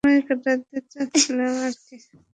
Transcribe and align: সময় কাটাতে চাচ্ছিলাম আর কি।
সময় 0.03 0.21
কাটাতে 0.27 0.77
চাচ্ছিলাম 0.91 1.53
আর 1.65 1.73
কি। 1.85 1.95